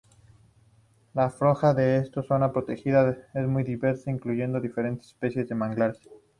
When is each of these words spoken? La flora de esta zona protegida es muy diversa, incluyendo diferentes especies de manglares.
La 1.13 1.29
flora 1.29 1.75
de 1.75 1.97
esta 1.97 2.23
zona 2.23 2.51
protegida 2.51 3.15
es 3.35 3.47
muy 3.47 3.61
diversa, 3.63 4.09
incluyendo 4.09 4.59
diferentes 4.59 5.05
especies 5.09 5.47
de 5.47 5.53
manglares. 5.53 5.99